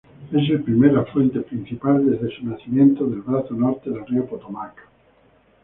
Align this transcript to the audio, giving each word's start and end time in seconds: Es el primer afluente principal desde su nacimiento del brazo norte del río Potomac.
Es 0.31 0.49
el 0.49 0.63
primer 0.63 0.97
afluente 0.97 1.41
principal 1.41 2.03
desde 2.09 2.35
su 2.35 2.43
nacimiento 2.47 3.05
del 3.05 3.21
brazo 3.21 3.53
norte 3.53 3.91
del 3.91 4.03
río 4.07 4.25
Potomac. 4.25 4.73